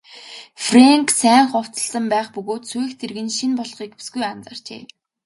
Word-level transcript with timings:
Фрэнк 0.65 1.07
сайн 1.21 1.45
хувцасласан 1.51 2.05
байх 2.13 2.27
бөгөөд 2.35 2.63
сүйх 2.71 2.91
тэрэг 2.99 3.19
нь 3.25 3.35
шинэ 3.37 3.55
болохыг 3.59 3.91
бүсгүй 3.95 4.23
анзаарчээ. 4.31 4.81